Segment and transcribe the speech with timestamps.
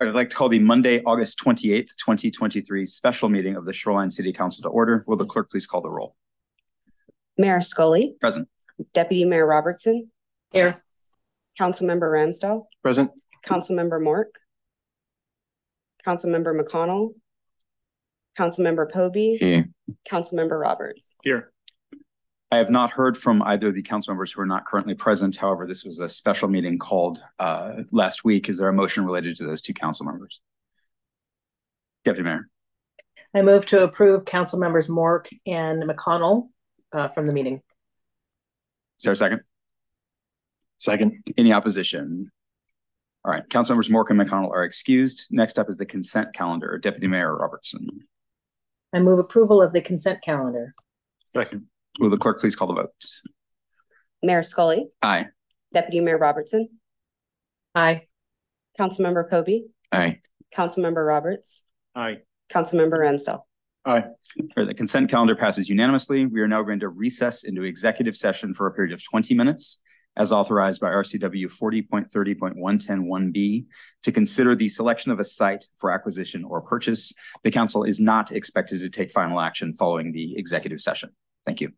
[0.00, 4.10] I'd like to call the Monday, August twenty-eighth, twenty twenty-three special meeting of the Shoreline
[4.10, 5.04] City Council to order.
[5.06, 6.16] Will the clerk please call the roll?
[7.38, 8.48] Mayor Scully, Present.
[8.92, 10.10] Deputy Mayor Robertson,
[10.52, 10.82] Here.
[11.60, 13.12] Councilmember Ramsdell, Present.
[13.46, 14.30] Councilmember Mork,
[16.04, 17.10] Councilmember McConnell,
[18.36, 19.68] Councilmember Pobee, Here.
[20.10, 21.16] Councilmember Roberts.
[21.22, 21.52] Here.
[22.54, 25.34] I have not heard from either of the council members who are not currently present.
[25.34, 28.48] However, this was a special meeting called uh last week.
[28.48, 30.40] Is there a motion related to those two council members?
[32.04, 32.48] Deputy Mayor,
[33.34, 36.50] I move to approve council members Mork and McConnell
[36.92, 37.60] uh, from the meeting.
[38.98, 39.40] is there a second?
[40.78, 41.24] Second.
[41.36, 42.30] Any opposition?
[43.24, 45.26] All right, council members Mork and McConnell are excused.
[45.32, 46.78] Next up is the consent calendar.
[46.78, 47.88] Deputy Mayor Robertson.
[48.92, 50.72] I move approval of the consent calendar.
[51.24, 51.66] Second.
[52.00, 52.90] Will the clerk please call the vote?
[54.22, 55.26] Mayor Scully, Aye.
[55.72, 56.68] Deputy Deputy Mayor Robertson,
[57.74, 58.02] Aye.
[58.78, 60.20] Councilmember Pobee, Aye.
[60.54, 61.62] Councilmember Roberts,
[61.94, 62.18] Aye.
[62.52, 63.42] Councilmember Ramsdell.
[63.86, 64.04] Aye.
[64.56, 66.24] Or the consent calendar passes unanimously.
[66.26, 69.80] We are now going to recess into executive session for a period of twenty minutes
[70.16, 73.66] as authorized by RCW forty point thirty point one ten one B
[74.04, 77.12] to consider the selection of a site for acquisition or purchase.
[77.42, 81.10] The council is not expected to take final action following the executive session.
[81.44, 81.72] Thank you.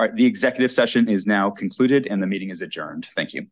[0.00, 3.08] All right, the executive session is now concluded and the meeting is adjourned.
[3.14, 3.48] Thank you.